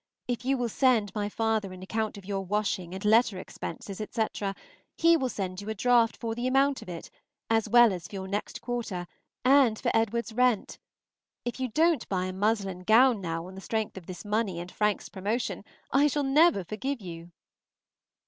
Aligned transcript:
If 0.27 0.43
you 0.43 0.57
will 0.57 0.67
send 0.69 1.13
my 1.13 1.29
father 1.29 1.71
an 1.73 1.83
account 1.83 2.17
of 2.17 2.25
your 2.25 2.41
washing 2.43 2.95
and 2.95 3.05
letter 3.05 3.37
expenses, 3.37 4.01
etc., 4.01 4.55
he 4.97 5.15
will 5.15 5.29
send 5.29 5.61
you 5.61 5.69
a 5.69 5.75
draft 5.75 6.17
for 6.17 6.33
the 6.33 6.47
amount 6.47 6.81
of 6.81 6.89
it, 6.89 7.11
as 7.51 7.69
well 7.69 7.93
as 7.93 8.07
for 8.07 8.15
your 8.15 8.27
next 8.27 8.61
quarter, 8.63 9.05
and 9.45 9.77
for 9.77 9.91
Edward's 9.93 10.33
rent. 10.33 10.79
If 11.45 11.59
you 11.59 11.67
don't 11.67 12.09
buy 12.09 12.25
a 12.25 12.33
muslin 12.33 12.79
gown 12.79 13.21
now 13.21 13.45
on 13.45 13.53
the 13.53 13.61
strength 13.61 13.95
of 13.95 14.07
this 14.07 14.25
money 14.25 14.59
and 14.59 14.71
Frank's 14.71 15.07
promotion, 15.07 15.63
I 15.91 16.07
shall 16.07 16.23
never 16.23 16.63
forgive 16.63 16.99
you. 16.99 17.29